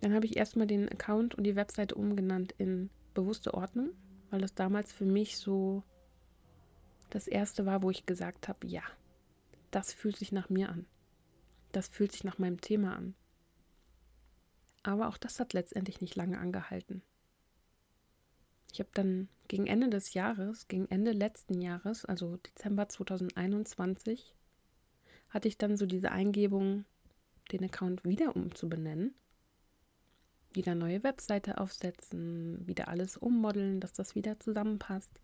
Dann 0.00 0.14
habe 0.14 0.26
ich 0.26 0.36
erstmal 0.36 0.66
den 0.66 0.88
Account 0.88 1.34
und 1.34 1.44
die 1.44 1.56
Webseite 1.56 1.94
umgenannt 1.94 2.52
in 2.56 2.88
bewusste 3.14 3.54
Ordnung, 3.54 3.90
weil 4.30 4.40
das 4.40 4.54
damals 4.54 4.92
für 4.92 5.04
mich 5.04 5.38
so 5.38 5.82
das 7.10 7.26
erste 7.26 7.66
war, 7.66 7.82
wo 7.82 7.90
ich 7.90 8.06
gesagt 8.06 8.48
habe, 8.48 8.66
ja, 8.66 8.82
das 9.70 9.92
fühlt 9.92 10.16
sich 10.16 10.30
nach 10.30 10.50
mir 10.50 10.68
an. 10.68 10.86
Das 11.78 11.86
fühlt 11.86 12.10
sich 12.10 12.24
nach 12.24 12.38
meinem 12.38 12.60
Thema 12.60 12.96
an. 12.96 13.14
Aber 14.82 15.06
auch 15.06 15.16
das 15.16 15.38
hat 15.38 15.52
letztendlich 15.52 16.00
nicht 16.00 16.16
lange 16.16 16.36
angehalten. 16.40 17.02
Ich 18.72 18.80
habe 18.80 18.90
dann 18.94 19.28
gegen 19.46 19.68
Ende 19.68 19.88
des 19.88 20.12
Jahres, 20.12 20.66
gegen 20.66 20.90
Ende 20.90 21.12
letzten 21.12 21.60
Jahres, 21.60 22.04
also 22.04 22.36
Dezember 22.38 22.88
2021, 22.88 24.34
hatte 25.28 25.46
ich 25.46 25.56
dann 25.56 25.76
so 25.76 25.86
diese 25.86 26.10
Eingebung, 26.10 26.84
den 27.52 27.62
Account 27.62 28.04
wieder 28.04 28.34
umzubenennen. 28.34 29.14
Wieder 30.52 30.74
neue 30.74 31.04
Webseite 31.04 31.58
aufsetzen, 31.58 32.66
wieder 32.66 32.88
alles 32.88 33.16
ummodeln, 33.16 33.78
dass 33.78 33.92
das 33.92 34.16
wieder 34.16 34.40
zusammenpasst. 34.40 35.20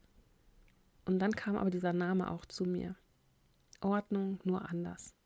Und 1.04 1.18
dann 1.18 1.32
kam 1.32 1.56
aber 1.56 1.70
dieser 1.70 1.92
Name 1.92 2.30
auch 2.30 2.46
zu 2.46 2.64
mir. 2.64 2.94
Ordnung 3.80 4.38
nur 4.44 4.70
anders. 4.70 5.16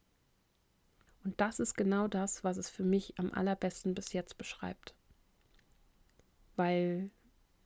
Und 1.29 1.39
das 1.43 1.61
ist 1.61 1.75
genau 1.75 2.09
das, 2.09 2.43
was 2.43 2.57
es 2.57 2.71
für 2.71 2.85
mich 2.85 3.19
am 3.19 3.31
allerbesten 3.31 3.95
bis 3.95 4.15
jetzt 4.15 4.39
beschreibt. 4.39 4.95
Weil 6.57 7.11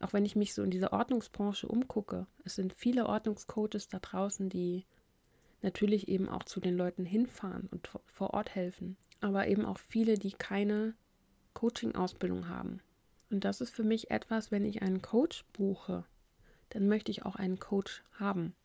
auch 0.00 0.12
wenn 0.12 0.24
ich 0.24 0.34
mich 0.34 0.52
so 0.52 0.64
in 0.64 0.72
dieser 0.72 0.92
Ordnungsbranche 0.92 1.68
umgucke, 1.68 2.26
es 2.42 2.56
sind 2.56 2.74
viele 2.74 3.06
Ordnungscoaches 3.06 3.86
da 3.88 4.00
draußen, 4.00 4.48
die 4.48 4.84
natürlich 5.60 6.08
eben 6.08 6.28
auch 6.28 6.42
zu 6.42 6.58
den 6.58 6.76
Leuten 6.76 7.04
hinfahren 7.04 7.68
und 7.70 7.88
vor 8.04 8.34
Ort 8.34 8.52
helfen, 8.52 8.96
aber 9.20 9.46
eben 9.46 9.64
auch 9.64 9.78
viele, 9.78 10.18
die 10.18 10.32
keine 10.32 10.96
Coaching-Ausbildung 11.54 12.48
haben. 12.48 12.80
Und 13.30 13.44
das 13.44 13.60
ist 13.60 13.70
für 13.70 13.84
mich 13.84 14.10
etwas, 14.10 14.50
wenn 14.50 14.64
ich 14.64 14.82
einen 14.82 15.02
Coach 15.02 15.44
buche, 15.52 16.04
dann 16.70 16.88
möchte 16.88 17.12
ich 17.12 17.24
auch 17.24 17.36
einen 17.36 17.60
Coach 17.60 18.02
haben 18.18 18.56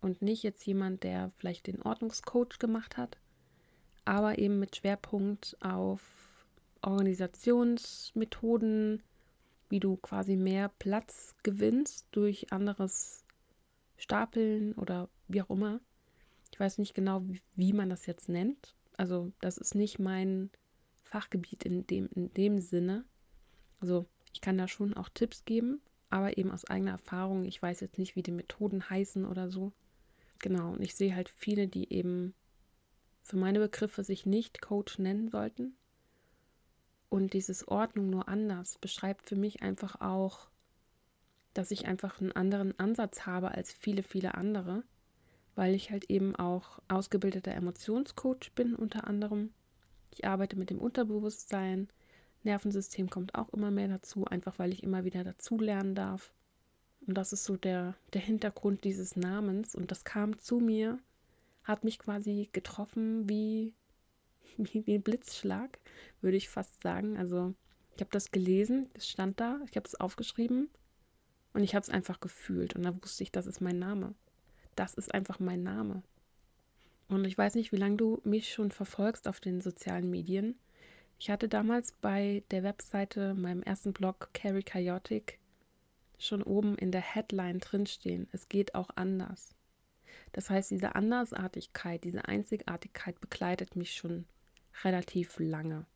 und 0.00 0.22
nicht 0.22 0.42
jetzt 0.42 0.64
jemand, 0.64 1.02
der 1.02 1.32
vielleicht 1.36 1.66
den 1.66 1.82
Ordnungscoach 1.82 2.58
gemacht 2.58 2.96
hat, 2.96 3.18
aber 4.08 4.38
eben 4.38 4.58
mit 4.58 4.76
Schwerpunkt 4.76 5.56
auf 5.60 6.00
Organisationsmethoden, 6.80 9.02
wie 9.68 9.80
du 9.80 9.98
quasi 9.98 10.34
mehr 10.34 10.70
Platz 10.78 11.34
gewinnst 11.42 12.06
durch 12.12 12.50
anderes 12.50 13.26
Stapeln 13.98 14.72
oder 14.74 15.10
wie 15.28 15.42
auch 15.42 15.50
immer. 15.50 15.80
Ich 16.50 16.58
weiß 16.58 16.78
nicht 16.78 16.94
genau, 16.94 17.22
wie 17.54 17.74
man 17.74 17.90
das 17.90 18.06
jetzt 18.06 18.30
nennt. 18.30 18.74
Also 18.96 19.30
das 19.42 19.58
ist 19.58 19.74
nicht 19.74 19.98
mein 19.98 20.48
Fachgebiet 21.02 21.66
in 21.66 21.86
dem, 21.86 22.08
in 22.14 22.32
dem 22.32 22.60
Sinne. 22.60 23.04
Also 23.80 24.06
ich 24.32 24.40
kann 24.40 24.56
da 24.56 24.68
schon 24.68 24.94
auch 24.94 25.10
Tipps 25.10 25.44
geben, 25.44 25.82
aber 26.08 26.38
eben 26.38 26.50
aus 26.50 26.64
eigener 26.64 26.92
Erfahrung. 26.92 27.44
Ich 27.44 27.60
weiß 27.60 27.80
jetzt 27.80 27.98
nicht, 27.98 28.16
wie 28.16 28.22
die 28.22 28.30
Methoden 28.30 28.88
heißen 28.88 29.26
oder 29.26 29.50
so. 29.50 29.74
Genau, 30.38 30.72
und 30.72 30.80
ich 30.80 30.94
sehe 30.94 31.14
halt 31.14 31.28
viele, 31.28 31.68
die 31.68 31.92
eben 31.92 32.32
für 33.28 33.36
meine 33.36 33.60
Begriffe 33.60 34.02
sich 34.02 34.26
nicht 34.26 34.60
Coach 34.60 34.98
nennen 34.98 35.28
sollten, 35.28 35.76
und 37.08 37.32
dieses 37.32 37.66
Ordnung 37.66 38.10
nur 38.10 38.28
anders 38.28 38.78
beschreibt 38.78 39.28
für 39.28 39.36
mich 39.36 39.62
einfach 39.62 40.00
auch, 40.00 40.48
dass 41.54 41.70
ich 41.70 41.86
einfach 41.86 42.20
einen 42.20 42.32
anderen 42.32 42.78
Ansatz 42.78 43.26
habe 43.26 43.52
als 43.52 43.72
viele, 43.72 44.02
viele 44.02 44.34
andere, 44.34 44.84
weil 45.54 45.74
ich 45.74 45.90
halt 45.90 46.10
eben 46.10 46.36
auch 46.36 46.80
ausgebildeter 46.88 47.52
Emotionscoach 47.52 48.52
bin 48.54 48.74
unter 48.74 49.06
anderem. 49.06 49.50
Ich 50.10 50.26
arbeite 50.26 50.56
mit 50.56 50.70
dem 50.70 50.78
Unterbewusstsein. 50.78 51.88
Nervensystem 52.44 53.10
kommt 53.10 53.34
auch 53.34 53.48
immer 53.52 53.70
mehr 53.70 53.88
dazu, 53.88 54.26
einfach 54.26 54.58
weil 54.58 54.72
ich 54.72 54.82
immer 54.82 55.04
wieder 55.04 55.24
dazu 55.24 55.58
lernen 55.58 55.94
darf. 55.94 56.32
Und 57.06 57.14
das 57.14 57.32
ist 57.32 57.44
so 57.44 57.56
der, 57.56 57.94
der 58.12 58.20
Hintergrund 58.20 58.84
dieses 58.84 59.16
Namens. 59.16 59.74
Und 59.74 59.90
das 59.90 60.04
kam 60.04 60.38
zu 60.38 60.60
mir, 60.60 60.98
hat 61.68 61.84
mich 61.84 62.00
quasi 62.00 62.48
getroffen 62.52 63.28
wie 63.28 63.74
wie, 64.56 64.86
wie 64.86 64.94
ein 64.94 65.02
Blitzschlag, 65.02 65.78
würde 66.20 66.36
ich 66.36 66.48
fast 66.48 66.82
sagen. 66.82 67.16
Also 67.16 67.54
ich 67.94 68.00
habe 68.00 68.10
das 68.10 68.30
gelesen, 68.30 68.88
es 68.94 69.08
stand 69.08 69.40
da, 69.40 69.60
ich 69.70 69.76
habe 69.76 69.86
es 69.86 69.94
aufgeschrieben 69.94 70.68
und 71.52 71.62
ich 71.62 71.74
habe 71.74 71.82
es 71.82 71.90
einfach 71.90 72.20
gefühlt 72.20 72.74
und 72.74 72.82
da 72.82 72.94
wusste 73.02 73.22
ich, 73.22 73.32
das 73.32 73.46
ist 73.46 73.60
mein 73.60 73.78
Name. 73.78 74.14
Das 74.76 74.94
ist 74.94 75.12
einfach 75.12 75.40
mein 75.40 75.62
Name. 75.62 76.02
Und 77.08 77.24
ich 77.24 77.36
weiß 77.36 77.54
nicht, 77.54 77.72
wie 77.72 77.76
lange 77.76 77.96
du 77.96 78.20
mich 78.22 78.52
schon 78.52 78.70
verfolgst 78.70 79.26
auf 79.26 79.40
den 79.40 79.60
sozialen 79.60 80.10
Medien. 80.10 80.58
Ich 81.18 81.30
hatte 81.30 81.48
damals 81.48 81.92
bei 82.00 82.44
der 82.50 82.62
Webseite, 82.62 83.34
meinem 83.34 83.62
ersten 83.62 83.92
Blog 83.92 84.28
Carrie 84.34 84.62
Chaotic, 84.62 85.40
schon 86.18 86.42
oben 86.42 86.76
in 86.76 86.92
der 86.92 87.00
Headline 87.00 87.58
drinstehen. 87.58 88.28
Es 88.30 88.48
geht 88.48 88.74
auch 88.74 88.90
anders. 88.94 89.56
Das 90.32 90.50
heißt, 90.50 90.70
diese 90.70 90.94
Andersartigkeit, 90.94 92.04
diese 92.04 92.26
Einzigartigkeit 92.26 93.20
begleitet 93.20 93.76
mich 93.76 93.94
schon 93.94 94.26
relativ 94.84 95.38
lange. 95.38 95.86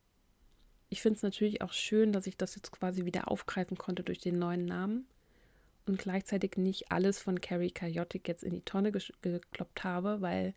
Ich 0.89 1.01
finde 1.01 1.17
es 1.17 1.23
natürlich 1.23 1.63
auch 1.63 1.73
schön, 1.73 2.13
dass 2.13 2.27
ich 2.27 2.37
das 2.37 2.55
jetzt 2.55 2.71
quasi 2.71 3.05
wieder 3.05 3.31
aufgreifen 3.31 3.79
konnte 3.79 4.03
durch 4.03 4.19
den 4.19 4.39
neuen 4.39 4.67
Namen 4.67 5.07
und 5.87 5.99
gleichzeitig 5.99 6.57
nicht 6.57 6.93
alles 6.93 7.19
von 7.19 7.41
Carrie 7.41 7.71
Chaotic 7.71 8.29
jetzt 8.29 8.45
in 8.45 8.53
die 8.53 8.61
Tonne 8.61 8.93
gekloppt 8.93 9.85
habe, 9.85 10.21
weil 10.21 10.55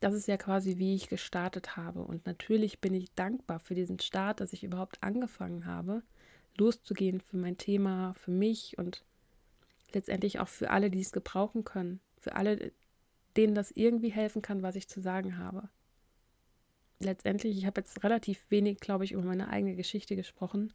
das 0.00 0.14
ist 0.14 0.28
ja 0.28 0.36
quasi, 0.36 0.78
wie 0.78 0.94
ich 0.94 1.08
gestartet 1.08 1.76
habe. 1.76 2.00
Und 2.02 2.26
natürlich 2.26 2.80
bin 2.80 2.94
ich 2.94 3.12
dankbar 3.14 3.60
für 3.60 3.74
diesen 3.74 4.00
Start, 4.00 4.40
dass 4.40 4.52
ich 4.52 4.64
überhaupt 4.64 5.02
angefangen 5.02 5.66
habe, 5.66 6.02
loszugehen 6.56 7.20
für 7.20 7.36
mein 7.36 7.58
Thema, 7.58 8.14
für 8.14 8.30
mich 8.30 8.78
und 8.78 9.04
letztendlich 9.92 10.40
auch 10.40 10.48
für 10.48 10.70
alle, 10.70 10.90
die 10.90 11.00
es 11.00 11.12
gebrauchen 11.12 11.64
können, 11.64 12.00
für 12.20 12.36
alle, 12.36 12.72
denen 13.36 13.54
das 13.54 13.70
irgendwie 13.70 14.10
helfen 14.10 14.42
kann, 14.42 14.62
was 14.62 14.76
ich 14.76 14.88
zu 14.88 15.00
sagen 15.00 15.38
habe 15.38 15.68
letztendlich, 17.00 17.56
ich 17.56 17.66
habe 17.66 17.80
jetzt 17.80 18.04
relativ 18.04 18.44
wenig, 18.50 18.78
glaube 18.78 19.04
ich, 19.04 19.12
über 19.12 19.22
meine 19.22 19.48
eigene 19.48 19.74
Geschichte 19.74 20.16
gesprochen. 20.16 20.72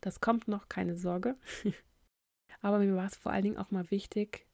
Das 0.00 0.20
kommt 0.20 0.48
noch, 0.48 0.68
keine 0.68 0.96
Sorge. 0.96 1.36
Aber 2.62 2.78
mir 2.78 2.94
war 2.94 3.06
es 3.06 3.16
vor 3.16 3.32
allen 3.32 3.42
Dingen 3.42 3.58
auch 3.58 3.70
mal 3.70 3.90
wichtig, 3.90 4.46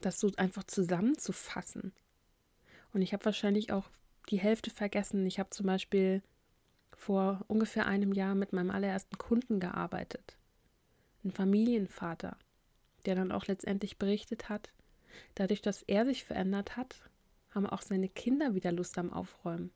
das 0.00 0.18
so 0.18 0.30
einfach 0.36 0.64
zusammenzufassen. 0.64 1.92
Und 2.92 3.02
ich 3.02 3.12
habe 3.12 3.24
wahrscheinlich 3.24 3.72
auch 3.72 3.90
die 4.30 4.38
Hälfte 4.38 4.70
vergessen. 4.70 5.26
Ich 5.26 5.38
habe 5.38 5.50
zum 5.50 5.66
Beispiel 5.66 6.22
vor 6.92 7.44
ungefähr 7.48 7.86
einem 7.86 8.12
Jahr 8.12 8.34
mit 8.34 8.52
meinem 8.52 8.70
allerersten 8.70 9.18
Kunden 9.18 9.60
gearbeitet. 9.60 10.38
Ein 11.24 11.32
Familienvater, 11.32 12.36
der 13.04 13.14
dann 13.14 13.32
auch 13.32 13.46
letztendlich 13.46 13.98
berichtet 13.98 14.48
hat, 14.48 14.70
dadurch, 15.34 15.62
dass 15.62 15.82
er 15.82 16.04
sich 16.06 16.24
verändert 16.24 16.76
hat, 16.76 16.96
haben 17.50 17.66
auch 17.66 17.82
seine 17.82 18.08
Kinder 18.08 18.54
wieder 18.54 18.72
Lust 18.72 18.96
am 18.98 19.12
Aufräumen. 19.12 19.70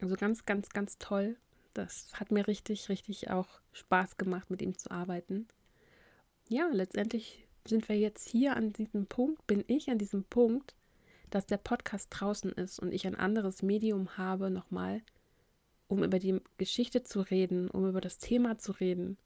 Also 0.00 0.16
ganz, 0.16 0.44
ganz, 0.46 0.70
ganz 0.70 0.98
toll. 0.98 1.36
Das 1.74 2.12
hat 2.14 2.30
mir 2.30 2.46
richtig, 2.46 2.88
richtig 2.88 3.30
auch 3.30 3.60
Spaß 3.72 4.16
gemacht, 4.16 4.50
mit 4.50 4.62
ihm 4.62 4.76
zu 4.76 4.90
arbeiten. 4.90 5.46
Ja, 6.48 6.68
letztendlich 6.72 7.46
sind 7.66 7.88
wir 7.88 7.98
jetzt 7.98 8.28
hier 8.28 8.56
an 8.56 8.72
diesem 8.72 9.06
Punkt, 9.06 9.46
bin 9.46 9.64
ich 9.66 9.90
an 9.90 9.98
diesem 9.98 10.24
Punkt, 10.24 10.74
dass 11.30 11.46
der 11.46 11.58
Podcast 11.58 12.08
draußen 12.10 12.52
ist 12.52 12.80
und 12.80 12.92
ich 12.92 13.06
ein 13.06 13.14
anderes 13.14 13.62
Medium 13.62 14.16
habe, 14.16 14.50
nochmal, 14.50 15.02
um 15.86 16.02
über 16.02 16.18
die 16.18 16.40
Geschichte 16.56 17.02
zu 17.02 17.20
reden, 17.20 17.70
um 17.70 17.86
über 17.88 18.00
das 18.00 18.18
Thema 18.18 18.58
zu 18.58 18.72
reden 18.72 19.16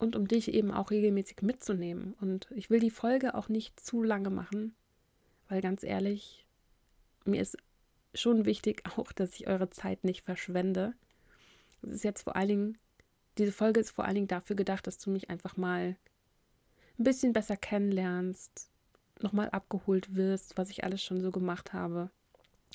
und 0.00 0.16
um 0.16 0.26
dich 0.26 0.52
eben 0.52 0.70
auch 0.70 0.90
regelmäßig 0.90 1.42
mitzunehmen. 1.42 2.14
Und 2.20 2.48
ich 2.54 2.70
will 2.70 2.80
die 2.80 2.90
Folge 2.90 3.34
auch 3.34 3.48
nicht 3.48 3.78
zu 3.78 4.02
lange 4.02 4.30
machen, 4.30 4.74
weil 5.48 5.60
ganz 5.60 5.82
ehrlich, 5.82 6.46
mir 7.24 7.40
ist 7.40 7.58
schon 8.14 8.46
wichtig 8.46 8.82
auch, 8.96 9.12
dass 9.12 9.34
ich 9.34 9.46
eure 9.46 9.68
Zeit 9.70 10.04
nicht 10.04 10.24
verschwende. 10.24 10.94
Es 11.82 11.90
ist 11.90 12.04
jetzt 12.04 12.22
vor 12.22 12.34
allen 12.34 12.48
Dingen, 12.48 12.78
diese 13.36 13.52
Folge 13.52 13.80
ist 13.80 13.90
vor 13.90 14.06
allen 14.06 14.14
Dingen 14.14 14.28
dafür 14.28 14.56
gedacht, 14.56 14.86
dass 14.86 14.98
du 14.98 15.10
mich 15.10 15.28
einfach 15.28 15.56
mal 15.56 15.96
ein 16.98 17.04
bisschen 17.04 17.32
besser 17.32 17.56
kennenlernst, 17.56 18.70
nochmal 19.20 19.50
abgeholt 19.50 20.14
wirst, 20.14 20.56
was 20.56 20.70
ich 20.70 20.82
alles 20.82 21.02
schon 21.02 21.20
so 21.20 21.30
gemacht 21.30 21.74
habe. 21.74 22.10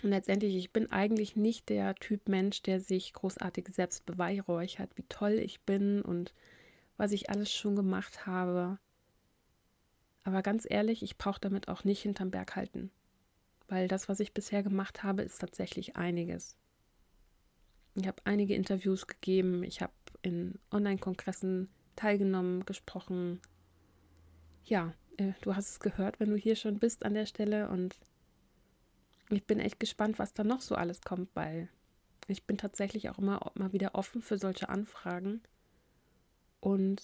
Und 0.03 0.09
letztendlich, 0.11 0.55
ich 0.55 0.71
bin 0.71 0.91
eigentlich 0.91 1.35
nicht 1.35 1.69
der 1.69 1.95
Typ 1.95 2.27
Mensch, 2.29 2.61
der 2.61 2.79
sich 2.79 3.13
großartig 3.13 3.67
selbst 3.71 4.05
beweihräuchert, 4.05 4.91
wie 4.95 5.05
toll 5.09 5.33
ich 5.33 5.61
bin 5.61 6.01
und 6.01 6.33
was 6.97 7.11
ich 7.11 7.29
alles 7.29 7.53
schon 7.53 7.75
gemacht 7.75 8.25
habe. 8.25 8.79
Aber 10.23 10.41
ganz 10.41 10.65
ehrlich, 10.69 11.03
ich 11.03 11.17
brauche 11.17 11.39
damit 11.39 11.67
auch 11.67 11.83
nicht 11.83 12.01
hinterm 12.01 12.31
Berg 12.31 12.55
halten 12.55 12.91
weil 13.67 13.87
das, 13.87 14.09
was 14.09 14.19
ich 14.19 14.33
bisher 14.33 14.63
gemacht 14.63 15.03
habe, 15.03 15.23
ist 15.23 15.39
tatsächlich 15.39 15.95
einiges. 15.95 16.57
Ich 17.95 18.07
habe 18.07 18.21
einige 18.25 18.55
Interviews 18.55 19.07
gegeben, 19.07 19.63
ich 19.63 19.81
habe 19.81 19.93
in 20.21 20.59
Online-Kongressen 20.71 21.69
teilgenommen, 21.95 22.65
gesprochen. 22.65 23.39
Ja, 24.65 24.93
äh, 25.17 25.31
du 25.41 25.55
hast 25.55 25.69
es 25.69 25.79
gehört, 25.79 26.19
wenn 26.19 26.29
du 26.29 26.35
hier 26.35 26.55
schon 26.55 26.79
bist 26.79 27.05
an 27.05 27.13
der 27.13 27.25
Stelle 27.25 27.69
und 27.69 27.97
ich 29.29 29.45
bin 29.45 29.59
echt 29.59 29.79
gespannt, 29.79 30.19
was 30.19 30.33
da 30.33 30.43
noch 30.43 30.61
so 30.61 30.75
alles 30.75 31.01
kommt, 31.01 31.29
weil 31.35 31.69
ich 32.27 32.45
bin 32.45 32.57
tatsächlich 32.57 33.09
auch 33.09 33.17
immer 33.17 33.51
mal 33.55 33.71
wieder 33.71 33.95
offen 33.95 34.21
für 34.21 34.37
solche 34.37 34.69
Anfragen. 34.69 35.41
Und 36.59 37.01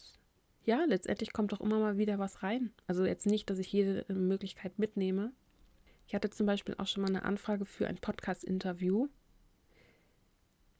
ja, 0.63 0.84
letztendlich 0.86 1.34
kommt 1.34 1.53
auch 1.53 1.62
immer 1.62 1.79
mal 1.79 1.98
wieder 1.98 2.20
was 2.20 2.43
rein. 2.43 2.72
Also 2.88 3.05
jetzt 3.05 3.25
nicht, 3.25 3.50
dass 3.50 3.60
ich 3.60 3.72
jede 3.72 4.05
Möglichkeit 4.13 4.77
mitnehme, 4.79 5.31
ich 6.12 6.15
hatte 6.15 6.29
zum 6.29 6.46
Beispiel 6.46 6.75
auch 6.77 6.88
schon 6.88 7.03
mal 7.03 7.08
eine 7.08 7.24
Anfrage 7.24 7.63
für 7.63 7.88
ein 7.88 7.96
Podcast-Interview. 7.96 9.08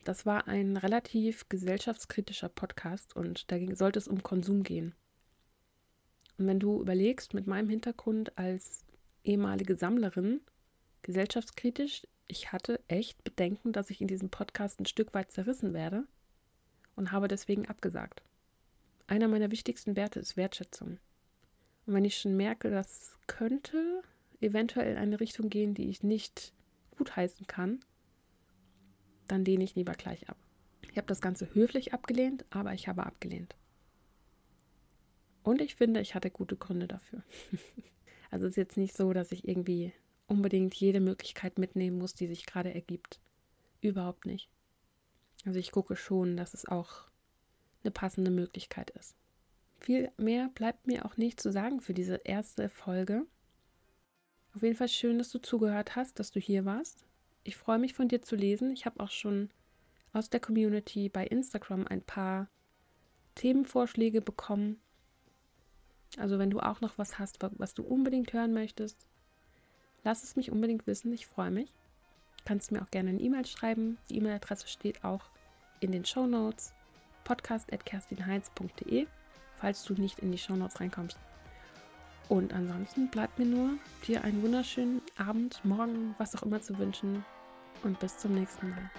Das 0.03 0.25
war 0.25 0.49
ein 0.49 0.75
relativ 0.75 1.47
gesellschaftskritischer 1.47 2.49
Podcast 2.49 3.15
und 3.15 3.49
da 3.49 3.55
sollte 3.73 3.97
es 3.97 4.09
um 4.09 4.23
Konsum 4.23 4.63
gehen. 4.63 4.93
Und 6.37 6.47
wenn 6.47 6.59
du 6.59 6.81
überlegst, 6.81 7.33
mit 7.33 7.47
meinem 7.47 7.69
Hintergrund 7.69 8.37
als 8.37 8.83
ehemalige 9.23 9.77
Sammlerin, 9.77 10.41
gesellschaftskritisch, 11.01 12.05
ich 12.27 12.51
hatte 12.51 12.81
echt 12.89 13.23
Bedenken, 13.23 13.71
dass 13.71 13.89
ich 13.89 14.01
in 14.01 14.07
diesem 14.07 14.29
Podcast 14.29 14.81
ein 14.81 14.85
Stück 14.85 15.13
weit 15.13 15.31
zerrissen 15.31 15.73
werde 15.73 16.03
und 16.97 17.13
habe 17.13 17.29
deswegen 17.29 17.69
abgesagt. 17.69 18.21
Einer 19.08 19.27
meiner 19.27 19.51
wichtigsten 19.51 19.96
Werte 19.96 20.20
ist 20.20 20.38
Wertschätzung. 20.38 21.00
Und 21.86 21.93
wenn 21.93 22.05
ich 22.05 22.17
schon 22.17 22.38
merke, 22.38 22.70
das 22.70 23.17
könnte 23.27 24.03
eventuell 24.39 24.91
in 24.91 24.98
eine 24.98 25.20
Richtung 25.20 25.50
gehen, 25.50 25.74
die 25.74 25.89
ich 25.89 26.03
nicht 26.03 26.53
gutheißen 26.98 27.48
kann, 27.48 27.79
dann 29.27 29.46
lehne 29.46 29.63
ich 29.63 29.75
lieber 29.75 29.94
gleich 29.94 30.29
ab. 30.29 30.37
Ich 30.92 30.98
habe 30.98 31.07
das 31.07 31.22
Ganze 31.22 31.53
höflich 31.53 31.94
abgelehnt, 31.94 32.46
aber 32.50 32.74
ich 32.74 32.87
habe 32.87 33.05
abgelehnt. 33.05 33.55
Und 35.44 35.61
ich 35.61 35.75
finde, 35.75 36.01
ich 36.01 36.16
hatte 36.16 36.29
gute 36.29 36.57
Gründe 36.57 36.87
dafür. 36.87 37.24
also 38.31 38.46
es 38.46 38.51
ist 38.51 38.57
jetzt 38.57 38.77
nicht 38.77 38.96
so, 38.96 39.14
dass 39.14 39.31
ich 39.31 39.48
irgendwie 39.48 39.94
unbedingt 40.27 40.75
jede 40.75 41.00
Möglichkeit 41.00 41.57
mitnehmen 41.57 41.98
muss, 41.98 42.14
die 42.14 42.27
sich 42.27 42.46
gerade 42.46 42.74
ergibt. 42.74 43.20
Überhaupt 43.81 44.25
nicht. 44.25 44.50
Also 45.46 45.59
ich 45.59 45.72
gucke 45.72 45.96
schon, 45.96 46.37
dass 46.37 46.53
es 46.53 46.68
auch 46.68 47.10
eine 47.83 47.91
passende 47.91 48.31
Möglichkeit 48.31 48.91
ist. 48.91 49.15
Viel 49.79 50.11
mehr 50.17 50.50
bleibt 50.50 50.85
mir 50.85 51.05
auch 51.05 51.17
nicht 51.17 51.39
zu 51.39 51.51
sagen 51.51 51.81
für 51.81 51.94
diese 51.94 52.22
erste 52.24 52.70
Folge. 52.70 53.25
Auf 54.55 54.61
jeden 54.61 54.75
Fall 54.75 54.89
schön, 54.89 55.17
dass 55.17 55.31
du 55.31 55.39
zugehört 55.39 55.96
hast, 55.96 56.20
dass 56.20 56.31
du 56.31 56.39
hier 56.39 56.65
warst. 56.65 57.05
Ich 57.44 57.57
freue 57.57 57.79
mich 57.79 57.94
von 57.94 58.07
dir 58.07 58.22
zu 58.22 58.35
lesen. 58.35 58.72
Ich 58.72 58.85
habe 58.85 59.00
auch 59.00 59.09
schon 59.09 59.50
aus 60.13 60.29
der 60.29 60.39
Community 60.39 61.09
bei 61.09 61.25
Instagram 61.25 61.87
ein 61.87 62.01
paar 62.01 62.48
Themenvorschläge 63.35 64.22
bekommen. 64.22 64.79
Also 66.17 66.37
wenn 66.37 66.50
du 66.50 66.59
auch 66.59 66.81
noch 66.81 66.98
was 66.98 67.17
hast, 67.17 67.39
was 67.41 67.74
du 67.74 67.83
unbedingt 67.83 68.33
hören 68.33 68.53
möchtest, 68.53 69.07
lass 70.03 70.24
es 70.24 70.35
mich 70.35 70.51
unbedingt 70.51 70.85
wissen. 70.85 71.11
Ich 71.13 71.25
freue 71.25 71.51
mich. 71.51 71.74
Kannst 72.46 72.72
mir 72.72 72.81
auch 72.81 72.91
gerne 72.91 73.09
eine 73.11 73.22
E-Mail 73.22 73.46
schreiben. 73.46 73.98
Die 74.09 74.17
E-Mail-Adresse 74.17 74.67
steht 74.67 75.03
auch 75.03 75.24
in 75.79 75.91
den 75.91 76.05
Show 76.05 76.27
Notes 76.27 76.74
podcast.kerstinheinz.de, 77.24 79.07
falls 79.57 79.84
du 79.84 79.94
nicht 79.94 80.20
in 80.20 80.31
die 80.31 80.38
Show 80.38 80.55
Notes 80.55 80.79
reinkommst. 80.79 81.18
Und 82.29 82.53
ansonsten 82.53 83.10
bleibt 83.10 83.40
mir 83.40 83.46
nur, 83.46 83.72
dir 84.07 84.24
einen 84.24 84.42
wunderschönen 84.42 85.01
Abend, 85.18 85.60
Morgen, 85.66 86.16
was 86.18 86.36
auch 86.36 86.44
immer 86.44 86.62
zu 86.62 86.77
wünschen. 86.77 87.25
Und 87.84 88.00
bis 88.00 88.18
zum 88.18 88.36
nächsten 88.36 88.70
Mal. 88.70 88.92